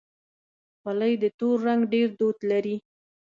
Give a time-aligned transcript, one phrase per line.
[0.81, 2.75] خولۍ د تور رنګ ډېر دود لري.